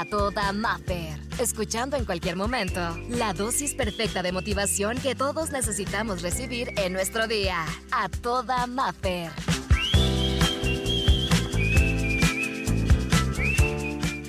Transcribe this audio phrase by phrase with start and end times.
[0.00, 1.20] a toda Maffer.
[1.38, 2.80] Escuchando en cualquier momento
[3.10, 7.66] la dosis perfecta de motivación que todos necesitamos recibir en nuestro día.
[7.92, 9.30] A toda Maffer.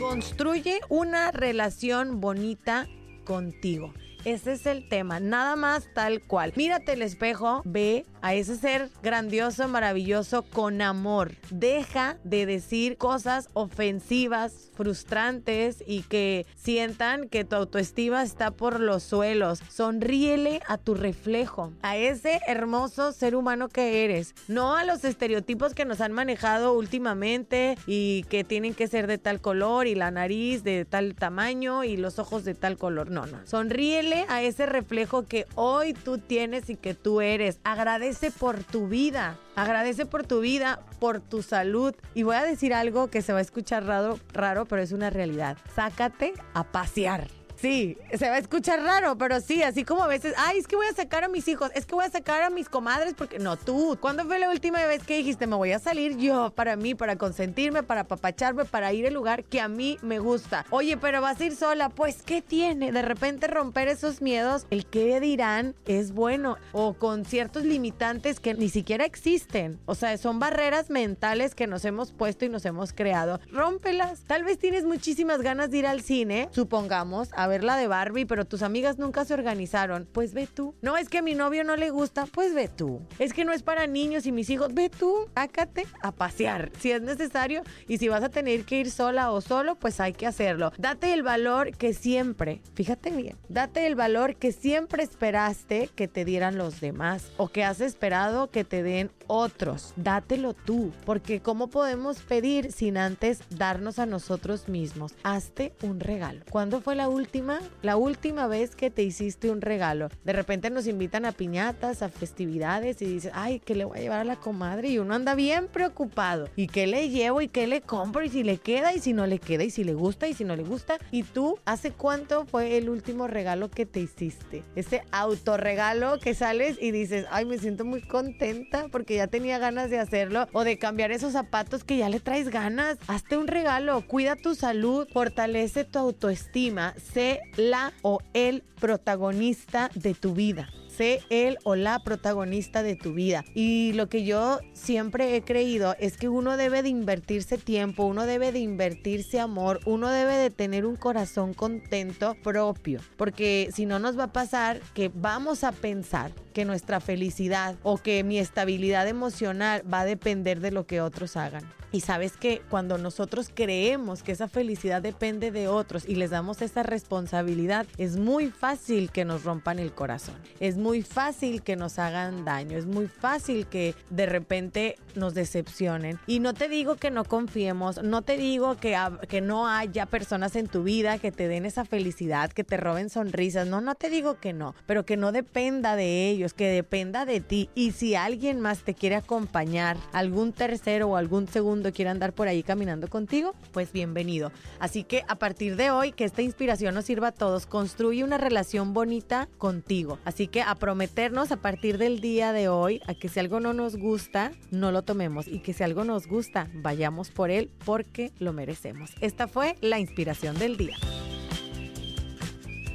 [0.00, 2.88] Construye una relación bonita
[3.24, 3.94] contigo.
[4.24, 6.52] Ese es el tema, nada más tal cual.
[6.54, 11.32] Mírate el espejo, ve a ese ser grandioso, maravilloso, con amor.
[11.50, 19.02] Deja de decir cosas ofensivas, frustrantes y que sientan que tu autoestima está por los
[19.02, 19.60] suelos.
[19.68, 25.74] Sonríele a tu reflejo, a ese hermoso ser humano que eres, no a los estereotipos
[25.74, 30.12] que nos han manejado últimamente y que tienen que ser de tal color y la
[30.12, 33.10] nariz de tal tamaño y los ojos de tal color.
[33.10, 33.44] No, no.
[33.46, 37.58] Sonríele a ese reflejo que hoy tú tienes y que tú eres.
[37.64, 39.38] Agradece por tu vida.
[39.56, 41.94] Agradece por tu vida, por tu salud.
[42.14, 45.10] Y voy a decir algo que se va a escuchar raro, raro pero es una
[45.10, 45.56] realidad.
[45.74, 47.41] Sácate a pasear.
[47.62, 50.74] Sí, se va a escuchar raro, pero sí, así como a veces, ay, es que
[50.74, 53.38] voy a sacar a mis hijos, es que voy a sacar a mis comadres, porque
[53.38, 56.74] no, tú, ¿cuándo fue la última vez que dijiste, me voy a salir yo para
[56.74, 60.66] mí, para consentirme, para papacharme, para ir al lugar que a mí me gusta?
[60.70, 62.90] Oye, pero vas a ir sola, pues, ¿qué tiene?
[62.90, 68.54] De repente romper esos miedos, el qué dirán es bueno, o con ciertos limitantes que
[68.54, 72.92] ni siquiera existen, o sea, son barreras mentales que nos hemos puesto y nos hemos
[72.92, 73.38] creado.
[73.52, 74.22] Rómpelas.
[74.26, 78.44] Tal vez tienes muchísimas ganas de ir al cine, supongamos, a la de Barbie, pero
[78.44, 80.08] tus amigas nunca se organizaron.
[80.10, 80.74] Pues ve tú.
[80.80, 83.02] No es que a mi novio no le gusta, pues ve tú.
[83.18, 85.28] Es que no es para niños y mis hijos, ve tú.
[85.34, 89.40] Sácate a pasear si es necesario y si vas a tener que ir sola o
[89.40, 90.72] solo, pues hay que hacerlo.
[90.78, 96.24] Date el valor que siempre, fíjate bien, date el valor que siempre esperaste que te
[96.24, 99.92] dieran los demás o que has esperado que te den otros.
[99.96, 105.12] Dátelo tú, porque ¿cómo podemos pedir sin antes darnos a nosotros mismos?
[105.22, 106.44] Hazte un regalo.
[106.50, 107.41] ¿Cuándo fue la última?
[107.82, 110.08] La última vez que te hiciste un regalo.
[110.24, 114.02] De repente nos invitan a piñatas, a festividades y dices, ay, ¿qué le voy a
[114.02, 114.88] llevar a la comadre?
[114.88, 116.48] Y uno anda bien preocupado.
[116.54, 117.40] ¿Y qué le llevo?
[117.40, 118.22] ¿Y qué le compro?
[118.22, 118.94] ¿Y si le queda?
[118.94, 119.64] ¿Y si no le queda?
[119.64, 120.28] ¿Y si le gusta?
[120.28, 120.98] ¿Y si no le gusta?
[121.10, 124.62] ¿Y tú, hace cuánto fue el último regalo que te hiciste?
[124.76, 129.90] Ese autorregalo que sales y dices, ay, me siento muy contenta porque ya tenía ganas
[129.90, 132.98] de hacerlo o de cambiar esos zapatos que ya le traes ganas.
[133.08, 140.14] Hazte un regalo, cuida tu salud, fortalece tu autoestima, sé la o el protagonista de
[140.14, 143.44] tu vida sé él o la protagonista de tu vida.
[143.54, 148.26] Y lo que yo siempre he creído es que uno debe de invertirse tiempo, uno
[148.26, 153.98] debe de invertirse amor, uno debe de tener un corazón contento propio, porque si no
[153.98, 159.08] nos va a pasar que vamos a pensar que nuestra felicidad o que mi estabilidad
[159.08, 161.64] emocional va a depender de lo que otros hagan.
[161.92, 166.62] Y sabes que cuando nosotros creemos que esa felicidad depende de otros y les damos
[166.62, 170.36] esa responsabilidad, es muy fácil que nos rompan el corazón.
[170.58, 172.76] Es muy fácil que nos hagan daño.
[172.76, 176.18] Es muy fácil que de repente nos decepcionen.
[176.26, 178.98] Y no te digo que no confiemos, no te digo que,
[179.28, 183.10] que no haya personas en tu vida que te den esa felicidad, que te roben
[183.10, 183.66] sonrisas.
[183.66, 187.40] No, no te digo que no, pero que no dependa de ellos, que dependa de
[187.40, 187.70] ti.
[187.74, 192.48] Y si alguien más te quiere acompañar, algún tercero o algún segundo quiere andar por
[192.48, 194.50] ahí caminando contigo, pues bienvenido.
[194.80, 198.38] Así que a partir de hoy, que esta inspiración nos sirva a todos, construye una
[198.38, 200.18] relación bonita contigo.
[200.24, 203.74] Así que a prometernos a partir del día de hoy a que si algo no
[203.74, 208.32] nos gusta, no lo tomemos y que si algo nos gusta, vayamos por él porque
[208.38, 209.10] lo merecemos.
[209.20, 210.96] Esta fue la inspiración del día.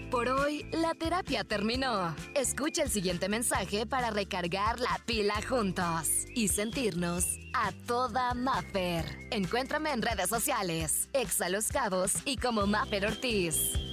[0.09, 2.15] Por hoy, la terapia terminó.
[2.33, 9.05] Escucha el siguiente mensaje para recargar la pila juntos y sentirnos a toda Maffer.
[9.29, 13.86] Encuéntrame en redes sociales, Exa Los Cabos y como Maffer Ortiz.